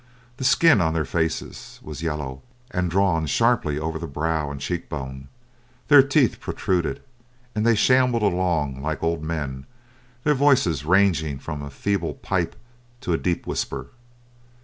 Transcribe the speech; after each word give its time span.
The 0.37 0.43
skin 0.43 0.81
on 0.81 0.95
their 0.95 1.05
faces 1.05 1.79
was 1.83 2.01
yellow, 2.01 2.41
and 2.71 2.89
drawn 2.89 3.27
sharply 3.27 3.77
over 3.77 3.99
the 3.99 4.07
brow 4.07 4.49
and 4.49 4.59
cheekbones; 4.59 5.27
their 5.89 6.01
teeth 6.01 6.39
protruded, 6.39 7.03
and 7.53 7.67
they 7.67 7.75
shambled 7.75 8.23
along 8.23 8.81
like 8.81 9.03
old 9.03 9.21
men, 9.21 9.67
their 10.23 10.33
voices 10.33 10.85
ranging 10.85 11.37
from 11.37 11.61
a 11.61 11.69
feeble 11.69 12.15
pipe 12.15 12.55
to 13.01 13.13
a 13.13 13.17
deep 13.19 13.45
whisper. 13.45 13.89